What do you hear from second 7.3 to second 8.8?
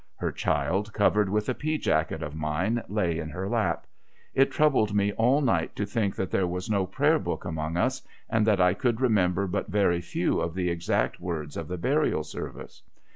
among us, and that I